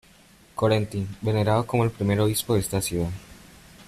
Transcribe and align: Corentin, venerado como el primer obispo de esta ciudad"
Corentin, 0.55 1.07
venerado 1.21 1.67
como 1.67 1.83
el 1.83 1.91
primer 1.91 2.19
obispo 2.21 2.55
de 2.55 2.61
esta 2.61 2.81
ciudad" 2.81 3.11